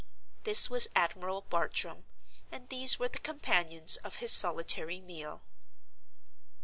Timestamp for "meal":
4.99-5.43